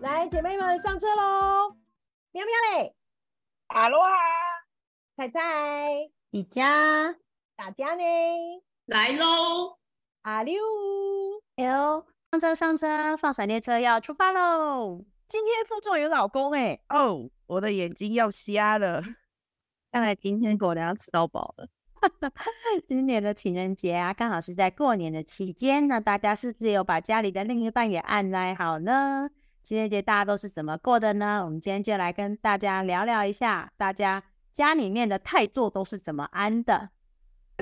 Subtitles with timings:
[0.00, 1.74] 来，姐妹们上车喽！
[2.30, 2.94] 喵喵嘞，
[3.68, 4.14] 阿罗哈，
[5.16, 7.16] 菜菜，宜家，
[7.56, 8.02] 大家呢？
[8.84, 9.78] 来喽！
[10.22, 10.60] 阿六，
[11.56, 15.02] 哎呦，上车上车，放闪列车要出发喽！
[15.26, 19.02] 今天副座有老公哎，哦，我的眼睛要瞎了，
[19.90, 21.66] 看来今天狗粮要吃到饱了。
[22.88, 29.28] 今年的情人节啊，刚好是在过年的期间，那大家是不是有把家里的另一半也按来好呢？
[29.62, 31.44] 情人节大家都是怎么过的呢？
[31.44, 34.22] 我们今天就来跟大家聊聊一下，大家
[34.52, 36.90] 家里面的太座都是怎么安的。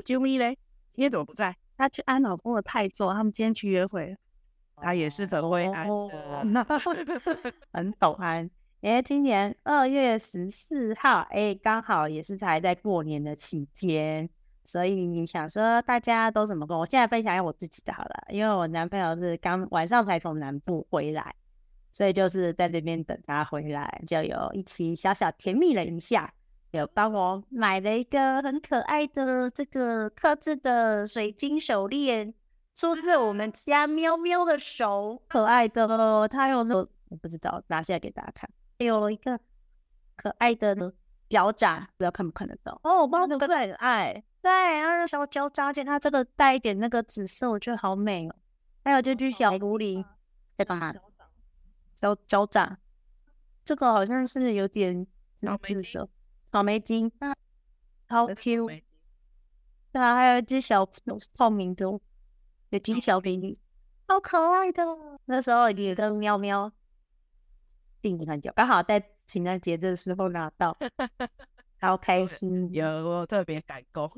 [0.05, 0.59] 啾咪嘞，
[0.93, 1.57] 今天怎么不在？
[1.79, 4.17] 他去安老公的太座，他们今天去约会，
[4.77, 6.65] 他也是很会安的，
[7.73, 8.49] 很懂安。
[8.87, 14.31] 哎，今年二月十四号，哎，刚好也是才在过年的期间，
[14.63, 16.79] 所以你想说大家都怎么过？
[16.79, 21.35] 我现在分享一下我自己的好了，因为我男朋友是刚晚上才从南部回来。
[21.91, 26.33] 所以就是在这边等他回来，就有一起小小甜蜜了一下，
[26.71, 32.33] 有帮我买了一个很可爱的这个刻字的水晶手链，
[32.73, 36.29] 出自我们家喵喵的手，可爱的。
[36.29, 36.77] 他有那
[37.09, 39.39] 我不知道，拿下来给大家看，有一个
[40.17, 40.93] 可爱的
[41.29, 42.79] 脚掌，不知道看不看得到？
[42.85, 48.37] 哦，我帮你可爱，对，然后小脚掌，而且它这个带一点那个紫色，我觉得好美哦。
[48.85, 50.05] 还有这只小狐狸
[50.57, 50.95] 在干嘛？
[52.01, 52.79] 脚脚掌，
[53.65, 55.07] 这个好像是有点
[55.43, 56.09] 草莓色，
[56.53, 57.11] 草莓金，
[58.09, 58.69] 好 Q。
[59.93, 60.87] 对啊，还有一只小
[61.35, 61.85] 透明的，
[62.71, 63.59] 有金小美女，
[64.07, 64.85] 好可爱的。
[65.25, 66.71] 那时候也跟喵喵
[68.07, 70.77] 订很久，刚好在情人节的时候拿到，
[71.81, 74.09] 好开心，有特别感动。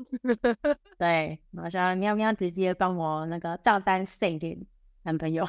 [0.99, 4.55] 对，马上喵喵直接帮我那个账单 send 给
[5.01, 5.43] 男朋友。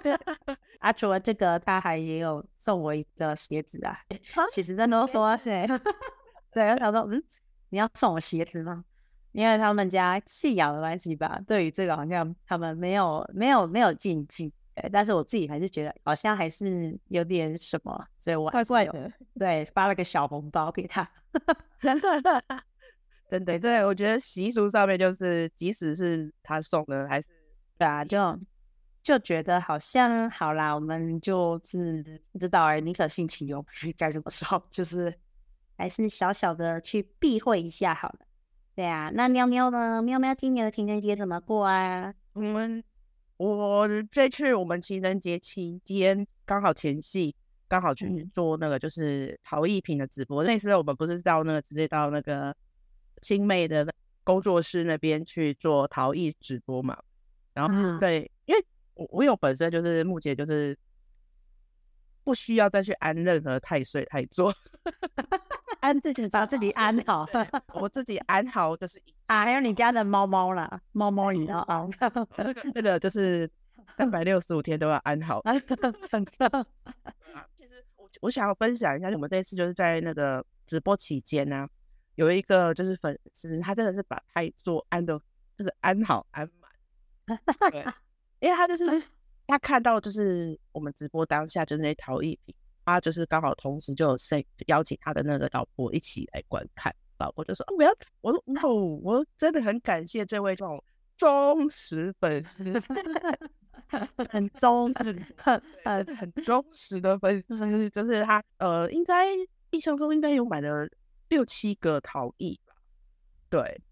[0.80, 3.98] 啊，除了这个，他还也有送我一个鞋子啊。
[4.50, 5.50] 其实真的说是，
[6.50, 7.22] 对，我想说，嗯，
[7.68, 8.84] 你要送我鞋子吗？
[9.32, 14.50] 因为他们家信仰的关系吧，对于这个好像他们没有没有没有禁忌。
[14.92, 19.12] 但是我自己还是觉得好像还是有点什么，所以我怪怪的。
[19.38, 21.08] 对，发了个小红包给他。
[23.30, 27.28] 真的，对，我觉得习俗上面就是，即使是他送的，还是
[27.78, 28.38] 对啊，就。
[29.02, 33.64] 就觉得好像好啦，我们就是不知道哎，宁可信其有，
[33.96, 34.60] 该怎么说？
[34.68, 35.14] 就是
[35.78, 38.18] 还是小小的去避讳一下好了。
[38.74, 40.02] 对啊，那喵喵呢？
[40.02, 42.12] 喵喵今年的情人节怎么过啊？
[42.32, 42.82] 我们
[43.36, 47.34] 我这次我们情人节期间刚好前戏，
[47.68, 50.42] 刚好去做那个就是陶艺品的直播。
[50.44, 52.54] 那时候我们不是到那个直接到那个
[53.22, 53.92] 新妹的
[54.24, 56.98] 工作室那边去做陶艺直播嘛？
[57.54, 58.64] 然后对，因为。
[58.98, 60.74] 我我有本身就是目前就是
[62.24, 64.50] 不需要再去安任何太岁太座，
[65.80, 67.28] 安自己把自己安好，
[67.78, 71.88] 我自己安好就是啊，还有你家的猫猫啦，猫猫也要安，
[72.74, 73.50] 那个就是
[73.96, 75.42] 三百六十五天都要安好。
[75.42, 76.66] 真 的，
[77.56, 81.68] 其实我我想要分享一下，我们这次就是在那个直播期间呢，
[82.14, 85.20] 有一个就是粉丝，他真的是把太座安的，
[85.58, 87.40] 就是安好安满。
[88.38, 89.08] 因为他就是
[89.48, 92.54] 他看到就是我们直播当下就是那陶艺品，
[92.84, 94.16] 他就是刚好同时就有
[94.68, 97.90] 邀请他的那个老婆一起来观看，老婆就说：“我要
[98.20, 100.82] 我说哦，我真的很感谢这位这种
[101.16, 102.64] 忠实粉丝，
[104.30, 105.28] 很忠很
[105.84, 109.26] 很很忠实的粉丝，就是他呃，应该
[109.70, 110.88] 印象中应该有买了
[111.28, 112.74] 六七个陶艺吧，
[113.48, 113.82] 对，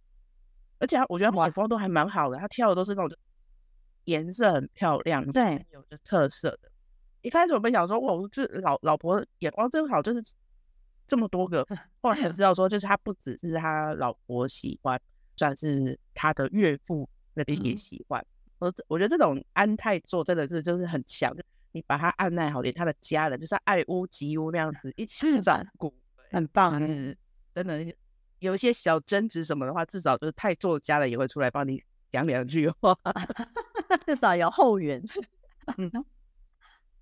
[0.78, 3.16] 而且我觉得画风都还蛮好的，他挑的都是那种。”
[4.06, 6.70] 颜色很漂亮，对，有着特色的。
[7.22, 10.22] 一开始我们想说，哇，这老老婆眼光真好，就是
[11.06, 11.66] 这么多个。
[12.02, 15.00] 后来才知道说，就是他不只是他老婆喜欢，
[15.36, 18.24] 算是他的岳父那边也喜欢。
[18.58, 21.34] 我我觉得这种安泰座真的是就是很强，
[21.72, 25.92] 你把他按耐好，连他的家人就是爱屋及乌那样子一起照顾，
[26.30, 26.80] 很棒。
[26.80, 27.14] 嗯，
[27.54, 27.84] 真的
[28.38, 32.96] 有一些小争执什么的话，至少就是泰座家人也会出来帮你讲两句话。
[34.06, 35.02] 至少有后援，
[35.78, 35.90] 嗯，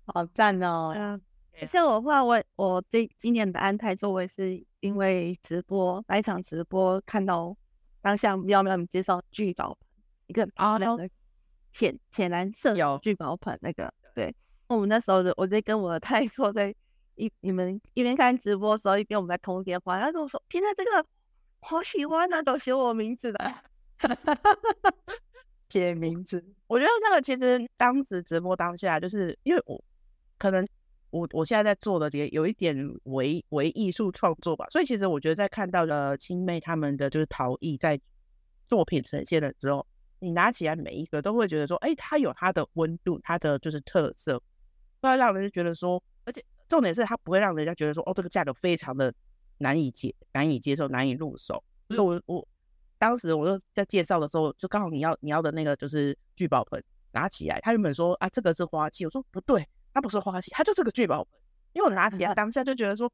[0.05, 1.19] 好赞哦！
[1.67, 7.55] 像我话，我我这今年的安泰座位是因为直播那一场直播看到
[8.01, 9.87] 当下喵喵你介绍聚宝盆，
[10.27, 11.09] 一个啊那个
[11.71, 14.35] 浅浅蓝色有聚宝盆那个，对，
[14.67, 16.73] 我们那时候的我在跟我的泰座 在
[17.15, 21.05] 一你们一边看直播的时候，一边我们在通电话，他跟我说：“现在这个
[21.61, 23.53] 好喜欢啊，都写我名字的。”
[25.69, 29.83] 写名字，我觉得那个其实当时直播当下，就是因为我
[30.37, 30.67] 可能
[31.13, 38.01] 我我现在在做的也有一点为为艺术创作吧，所以其实我觉得在看到了青妹他们的就是陶艺在
[38.67, 39.85] 作品呈现的时候，
[40.17, 44.41] 你拿起来每一个都会觉得说，哎，它有它的温度，它的就是特色，
[44.99, 49.13] 不会让人觉得说，而且重点是它不会让人家觉得说，哦，这个价格非常的
[49.59, 51.63] 难以接难以接受，难以入手。
[51.89, 52.47] 所以我我
[52.97, 59.63] 当时我就在介绍的时候，就刚好你要你要的那个就是聚宝盆拿起来，他原本说啊这个是花器，我说不对，
[59.93, 61.33] 它不是花器，它就是个聚宝盆，
[61.73, 63.11] 因为我拿起来 当下就觉得说。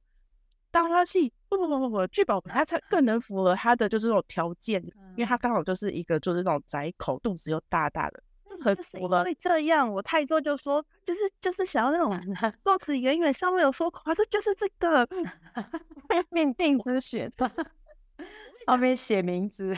[0.71, 4.79] 当花器不不不不不，聚宝盆它才更能符合它的就是那种条件，
[5.15, 8.21] 因为它刚好就是一个就是那种窄口，肚子又大大的，
[8.61, 9.23] 很服了。
[9.23, 12.15] 会这样，我太多就说就是就是想要那种
[12.63, 15.09] 肚子圆圆，上面有说口，说就是这个
[16.29, 17.33] 命定之选，
[18.67, 19.75] 上面写名字。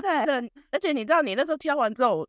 [0.00, 2.26] 对，而且你知道，你那时候挑完之后，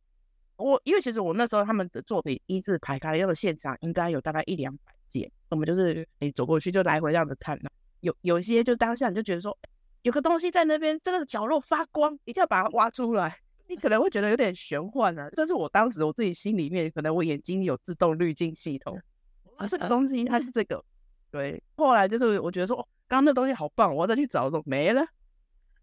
[0.62, 7.72] 我因为其实我那时候他们的作品一字排开，因为现场应该有大概一两百件，我们就是你走过去就来回这样子看了。
[8.02, 9.58] 有有一些就当下你就觉得说，
[10.02, 13.38] 有个东西在那边，这个角落发光，一定要把它挖出来。
[13.68, 19.00] 你可能会觉得有点玄幻啊，这是我当时我自己心里面，可能我眼睛有自动滤镜系统，
[19.56, 20.84] 啊，这个东西它是这个，
[21.32, 21.62] 对。
[21.76, 25.06] 后来就是我觉得说，哦，刚刚那东西好棒，我要再去找，说没了，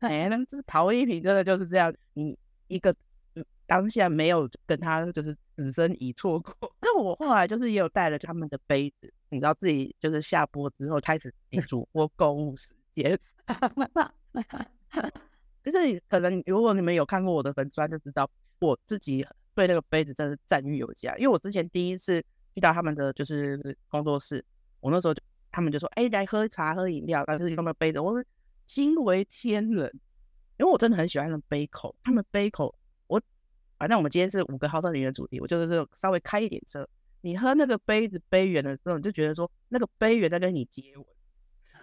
[0.00, 0.36] 没了。
[0.44, 2.36] 这陶艺品真的就是这样，你
[2.66, 2.94] 一个
[3.68, 6.52] 当下没有跟他就是此生已错过。
[6.80, 9.12] 那我后来就是也有带了他们的杯子。
[9.28, 11.32] 你知道自己就是下播之后开始
[11.66, 13.16] 主播 购物时间，
[15.62, 18.28] 就是可能如果你们有看过我的粉砖，就知道
[18.58, 19.24] 我自己
[19.54, 21.14] 对那个杯子真是赞誉有加。
[21.16, 22.24] 因为我之前第一次
[22.54, 24.42] 遇到他们的就是工作室，
[24.80, 25.22] 我那时候就
[25.52, 28.26] 他们就说：“哎，来喝茶喝饮料。”但是他们杯子，我是
[28.66, 29.92] 惊为天人，
[30.58, 31.94] 因为我真的很喜欢那杯口。
[32.02, 32.77] 他们杯口，我
[33.78, 36.86] 反正我们今天是五个号召里的主题，我就是稍微开一点车。
[37.20, 41.06] 你喝那个杯子杯缘的时候，你就觉得说那个杯缘在跟你接吻。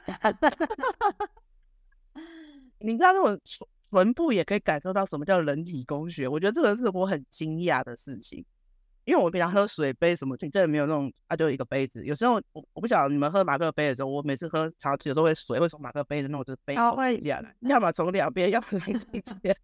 [2.80, 6.28] 你知道那种唇唇部也可以感受到什么叫人体工学？
[6.28, 8.46] 我觉得这个是我很惊讶的事情，
[9.06, 12.06] 因为我平常喝水杯什么，你真的没有那种啊，就一个杯子。
[12.06, 16.92] 有时候我我不晓得你们喝马克杯的时候，我每次喝茶有时候会水会从马克杯的那种就是杯口下
[17.42, 19.58] 来，要么从两边，要么从中间。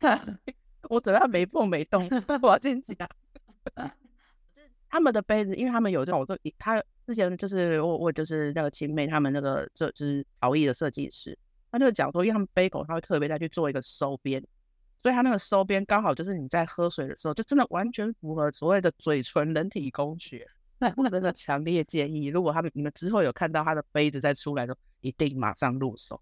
[0.88, 2.08] 我等下没碰没动，
[2.42, 2.96] 我要 进讲。
[4.90, 11.38] 他们的杯子，因为他们有这种，我都他之前就是我我就是那个青妹，他们那个这支陶艺的设计师，
[11.70, 14.42] 他就讲说，因为他们杯口他会特别再去做一个收边，
[15.02, 20.48] 所以他那个收边刚好就是你在喝水的时候，就真的完全符合所谓的嘴唇人体工学。
[20.80, 26.18] 那我真的强烈建议，如果他们你们之后有看到他的杯子再出来的，一定马上入手。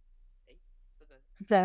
[1.47, 1.62] 对，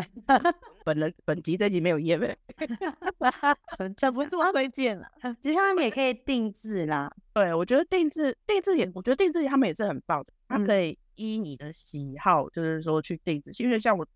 [0.84, 2.36] 本人本集这集没有叶妹，
[3.96, 5.10] 这不是我推荐了。
[5.40, 7.10] 其实他们也可以定制啦。
[7.32, 10.32] 对，我觉得定制定制也，我觉得定制他们也是很棒的。
[10.46, 13.50] 他可以依你的喜好，就是说去定制。
[13.62, 14.06] 因为像我，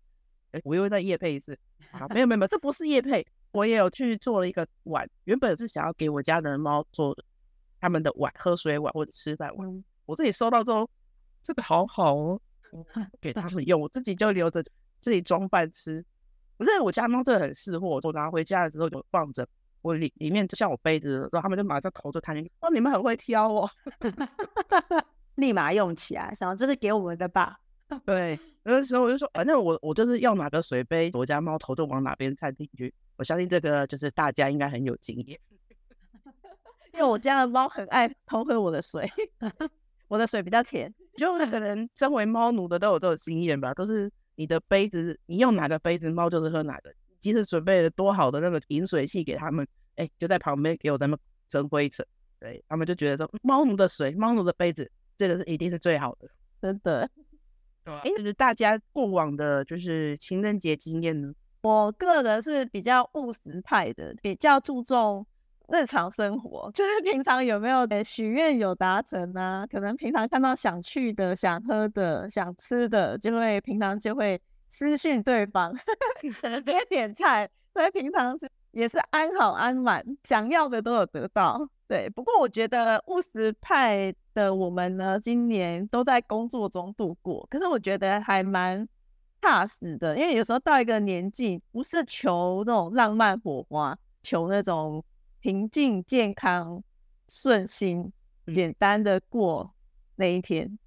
[0.63, 1.57] 我又在叶配一次。
[2.09, 3.25] 没有没有没有，这不是叶配。
[3.51, 7.17] 我也有去做了一个碗，原本是想要给我家的猫做
[7.81, 9.83] 他们的碗，喝水碗或者吃饭碗。
[10.05, 10.87] 我自己收到之后，
[11.41, 12.39] 这个好好哦，
[13.19, 14.63] 给他们用，我自己就留着。
[15.07, 16.03] 自己装饭吃，
[16.57, 19.47] 可是我家猫真的很识货，我拿回家的时候就放着，
[19.81, 23.69] 我里里面像我杯子，然后他们就马上头就弹进去，哦，你们很会挑哦，
[25.35, 27.57] 立马用起来，想这是给我们的吧？
[28.05, 32.93] 对，那时候我就说，反正我我就是要哪个水杯，我家猫头就往哪边探进去。
[33.15, 35.39] 我相信这个就是大家应该很有经验，
[36.93, 39.09] 因为我家的猫很爱偷喝我的水，
[40.09, 44.11] 我的水比较甜，就可能身为猫奴的都有这种经验吧，都是。
[44.37, 46.93] 你的杯子，你用哪个杯子，猫就是喝哪个。
[47.19, 52.05] 即使准备了多好的那个饮水器给他们，哎，就在旁边给我他们争灰尘，
[52.39, 56.29] 对他们就觉得说，猫奴的水，猫奴的杯子，这个是一定是最好的，
[56.61, 57.09] 真的。
[57.83, 61.33] 哎，就是大家过往的，就是情人节经验呢？
[61.63, 65.25] 我个人是比较务实派的，比较注重。
[65.69, 69.67] 日常生活就是平常有没有许愿有达成呢？
[69.69, 75.73] 可能平常看到想去的、想喝的、想吃的，就会平常就会私讯对方，
[76.41, 77.49] 可能直接点菜。
[77.73, 81.59] 所以平常是也是安好安满，想要的都有得到。
[81.85, 88.87] 对，不过我觉得务实派的我们呢，今年都在工作中度过，可是我觉得还蛮
[89.41, 95.03] 踏实的，因为有时候到一个年纪，不是求那种浪漫火花，求那种。
[95.39, 96.83] 平静、健康、
[97.27, 98.11] 顺心，
[98.47, 99.73] 简单的过
[100.15, 100.77] 那一天，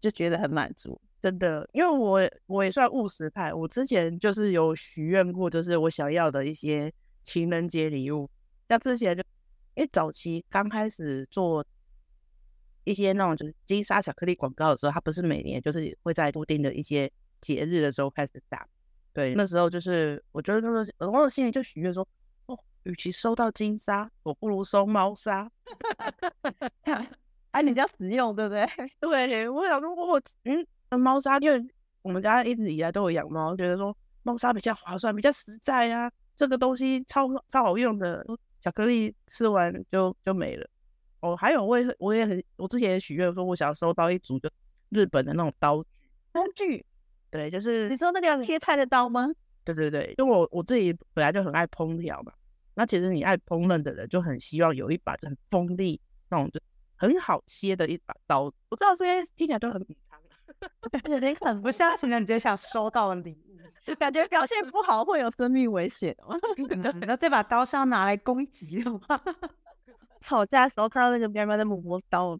[0.00, 1.00] 就觉得很满足。
[1.20, 6.92] 真的，因为我我也算务实派，我之前就是有许愿过，就是我想要的一些
[7.24, 8.30] 情人节礼物。
[8.68, 9.22] 像之前就
[9.74, 11.64] 因为早期刚开始做
[12.84, 17.10] 一些那种就是金沙巧克力广告的时候，它不是每年就是会在固定的一些
[17.40, 18.66] 节日的时候开始打。
[19.12, 22.08] 对，那时候就是我觉得那时候我心里就许愿说，哦，
[22.84, 25.50] 与其收到金沙，我不如收猫砂。
[27.50, 28.66] 哎， 你比较实用，对不对？
[29.00, 31.64] 对，我想说，我嗯，猫砂，因为
[32.02, 36.10] 我们家一直以来都有养猫，觉得说猫砂比较划算，比较实在啊。
[36.36, 38.24] 这个东西超超好用的，
[38.60, 40.68] 巧克力吃完就就没了。
[41.20, 44.48] 哦，还有我也我也很，我之前也许愿说，我想收到一组就
[44.90, 45.88] 日本的那种刀具。
[46.30, 46.86] 刀具？
[47.28, 49.28] 对，就是你说那个切菜的刀吗？
[49.64, 52.32] 对对对，因为我我自己本来就很爱烹调嘛。
[52.78, 56.60] 那其实你爱烹饪的人就很希望有一把很锋利那种就
[56.94, 58.42] 很好切的一把刀。
[58.68, 66.38] 我知道这些听起来都很平常，有点很不像情人节想收到的礼物， 感觉表现不好会有生命危险哦。
[67.04, 69.00] 那这把刀是要拿来攻击的吗？
[70.22, 72.38] 吵架的时候看到那个喵喵的磨刀，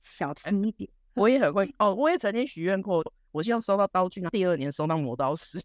[0.00, 0.88] 小心一点。
[1.14, 5.60] 我也很会哦，我也曾经许愿过，我希望收到刀具，第二年收到磨刀石。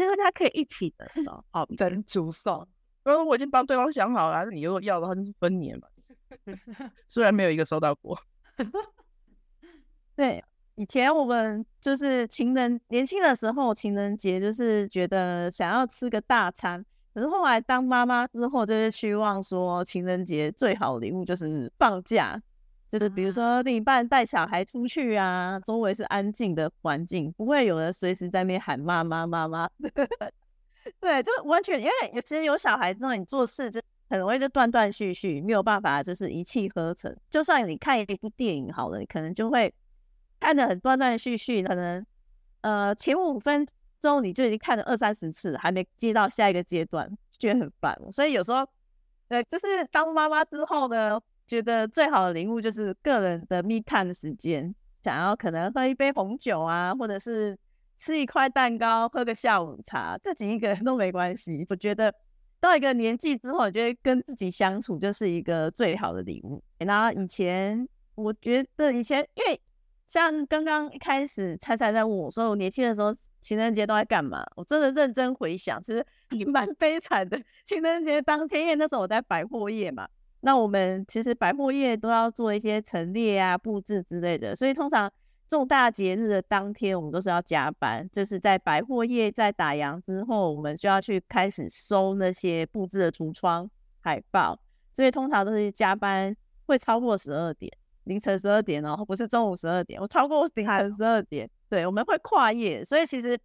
[0.00, 1.06] 其实它可以一起的，
[1.50, 2.66] 好，整组送。
[3.02, 5.86] 呃，我已经帮对方想好了，你如果要的话就是分年嘛。
[7.06, 8.18] 虽然没有一个收到过。
[10.16, 10.42] 对，
[10.76, 16.82] 以前我们就是情人年轻的时候，情人节就是觉得想要吃个大餐。
[17.12, 22.40] 可是后来当妈妈之后，就是希望说情人节最好礼物就是放假，
[22.90, 29.68] 就是比如说另一半带小孩出去啊，周围是安静的环境，不会有人随时在那边喊妈妈妈妈。
[31.00, 37.14] 对，就完全因为有其实有小孩之后，你做事就很容易就断断续续，没有办法就是一气呵成。
[37.28, 39.72] 就算你看一部电影好了，你可能就会
[40.40, 42.04] 看的很断断续续，可能
[42.62, 43.66] 呃前五分。
[44.00, 47.06] 钟你就已经看了二三十次，还没接到下一个阶段，
[47.38, 47.94] 觉得很烦。
[48.10, 48.66] 所以有时候，
[49.28, 51.20] 呃，就是当妈妈之后呢，
[51.50, 57.58] 觉得最好的礼物就是个人的密探的时间，想要可能喝一杯红酒啊，或者是
[57.98, 61.66] 吃一块蛋糕，喝个下午茶，自己一个人 都没关系。
[61.68, 62.14] 我觉得
[62.60, 66.62] 到一个年纪之后，我觉得跟自己相处就是一个最好的礼物。
[66.78, 69.60] 然后以前我觉得以前，因为
[70.06, 73.12] 像刚刚一开始菜菜在问我说，我年轻的时候。
[73.42, 74.44] 情人节都在干嘛？
[74.54, 76.04] 我真的认真回想，其实
[76.36, 77.40] 也蛮悲惨的。
[77.64, 80.06] 情人节当天，因为那时候我在百货业嘛，
[80.40, 85.10] 那我们其实百货业都要做一些陈列啊、布置之类的，所以通常
[85.48, 88.08] 重大节日的当天，我们都是要加班。
[88.12, 93.68] 就是在百货业在打烊之后，我们就要去开始收那些布置的橱窗、
[94.00, 94.58] 海报，
[94.92, 96.34] 所以通常都是加班，
[96.66, 97.70] 会超过十二点，
[98.04, 101.50] 凌晨十二点哦，不是中午十二点，我超过凌晨十二点。
[101.68, 103.38] 对，我们会跨夜，所以其实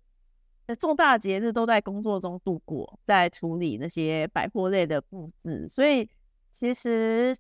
[0.79, 6.09] 重大节日都在工作中度过，在处理那些百货类的布置，所以
[6.55, 7.35] 其实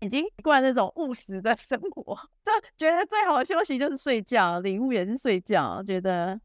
[0.00, 6.38] 已经习惯那种务实的生活，就觉得最好的休息就是睡觉，礼物也是睡觉，觉得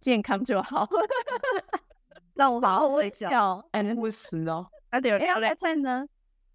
[0.00, 0.88] 健康就好，
[2.34, 4.66] 让我好好睡觉，哎，务实哦。
[4.90, 6.04] 那刘刘来菜呢？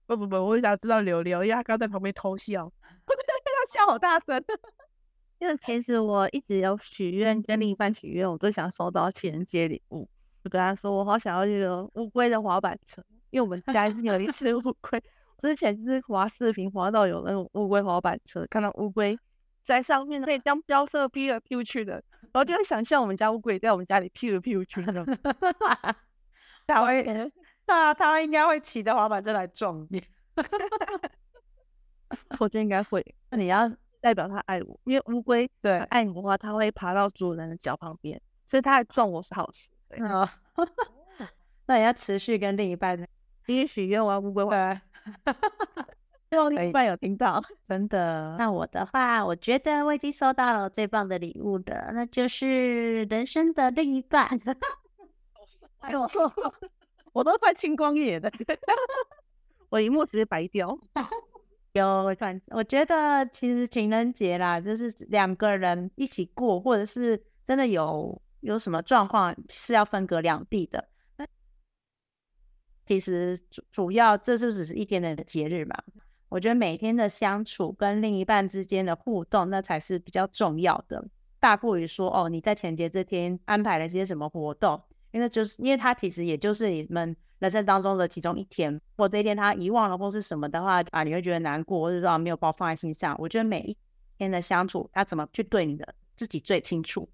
[0.05, 2.69] 不不不，我想知道刘刘，因为他刚在旁边偷笑，
[3.07, 4.43] 他笑好大声。
[5.39, 10.05] 因为其实我一直有许愿，跟另一半许愿，我都想收到情人节礼物。
[10.43, 15.01] 就跟他说，我好想要这个乌龟的滑板车，因为我们家是有一只乌龟。
[15.39, 19.17] 之前就是滑视频滑到有那种乌龟滑板车，看到乌龟
[19.63, 25.05] 在上面可以当飙车飘来飘去的，然后就会想象我们家乌龟在我们家里飘来飘去那种。
[26.65, 27.31] 他会，
[27.67, 30.03] 那他应该会骑着滑板车来撞你。
[32.39, 33.05] 我觉得应该会。
[33.29, 33.71] 那你要。
[34.01, 39.67] 代表它爱我，因为乌龟对爱你的话，它会爬到主人的脚旁边，所以它撞我是好事。
[40.03, 40.31] 啊，
[41.65, 42.95] 那你要持续跟另一半
[43.45, 44.81] 继续许愿，我要乌龟回来。
[46.31, 48.35] 希望另一半有听到，真的。
[48.37, 54.27] 那我的话，我觉得我已经收到了最棒的礼物的，那就是人生的另一半。
[55.79, 56.09] 哎我
[57.13, 58.31] 我都快青光眼的，
[59.69, 60.77] 我一幕直接白掉。
[61.73, 70.83] 有反，我觉得其实情人节啦，就是两个人一起过，或者是真的有有什么状况是要分隔两地的。
[72.85, 75.75] 其实主主要这就只是一天的节日嘛。
[76.29, 81.05] 我觉得每天的相处跟另一半之间的互动，那才是比较重要的，
[81.39, 87.15] 大过于说哦你在情人节这天安排了些什么活动，因为就是因为他其实也就是你们。
[87.39, 93.13] 人生当中的其中一天，如果这一天他遗忘了或是什么的话啊，你会觉得难过，或者说没有把我放在心上。
[93.19, 93.77] 我觉得每一
[94.17, 97.07] 天的相处，他怎么去对你的，自己最清楚。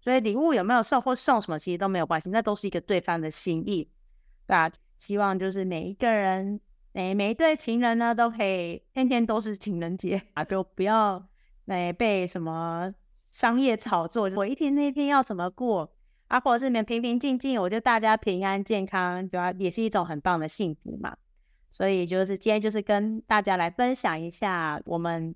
[0.00, 3.84] 所以礼物有没有送或送什么，其实都没有关系，那都是一个对方的心意，
[4.46, 4.72] 对吧？
[4.98, 6.60] 希望就是每一个人
[6.94, 11.22] 哎，每一对情人呢都可以天天都是情人节啊，就不要
[11.66, 12.92] 哎被什么
[13.30, 15.92] 商业炒作，我一天那一天要怎么过
[16.28, 21.16] 啊，或者是你们平平静静，我觉得大家平安健康，主要也是一种很棒的幸福嘛。
[21.68, 25.34] 所以就是今天就是跟大家来分享一下我们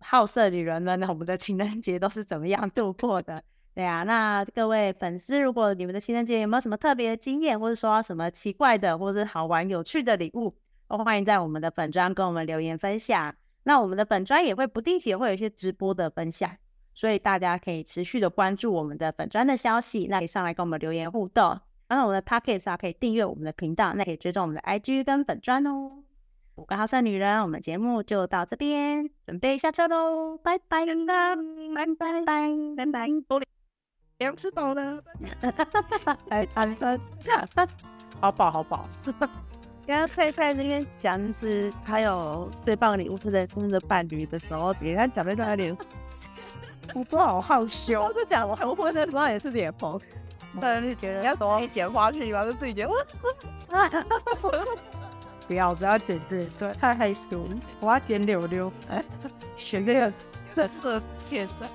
[0.00, 3.42] 好色女人们，我们的情人节都是怎么样度过的。
[3.80, 10.54] 对啊，那各位粉丝，如果你们的情人节有没有什么特别的经验，或者说什么奇怪的，或者是好玩有趣的礼物，
[10.86, 13.34] 都欢迎在我们的粉专跟我们留言分享。
[13.62, 16.54] 那我们的粉专也会不定期会有一些直播的分享，
[16.92, 21.58] 所以大家可以持续的关注我们的粉专的消息，那可以上来跟我们留言互动。
[21.88, 25.90] 然后我们的 p a c k a g e 啊，可以订阅我们的频道，那可以追踪我们的 IG 跟粉砖哦。
[26.56, 31.34] 五个好色女人，我们节目就到这边，准备下车喽，拜拜啦，
[31.74, 32.22] 拜拜拜
[32.76, 33.08] 拜拜
[33.38, 33.49] 拜。
[34.20, 35.02] 两吃饱了，
[36.28, 37.00] 哎，单身，
[38.20, 38.86] 好 饱好饱。
[39.86, 45.74] 刚刚菜菜那边讲是还有最棒的礼物是在生日的伴侣的时候，给他讲在那里，
[46.94, 48.00] 我都好好羞。
[48.00, 49.98] 我就讲求婚的时候也是脸红，
[50.60, 52.86] 个人就觉得要怎么剪花絮嘛，就自己剪。
[55.48, 57.42] 不要不要剪对对，太害羞。
[57.80, 59.02] 我要剪柳柳，哎，
[59.56, 60.12] 选那个
[60.54, 61.68] 特色现场。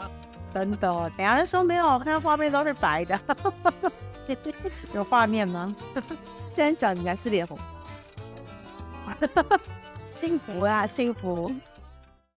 [0.56, 3.20] 真的，等下说没有，我看到画面都是白的，
[4.96, 5.76] 有画面吗？
[6.56, 7.60] 现在讲你还是脸红，
[10.12, 11.54] 幸福啊，幸福。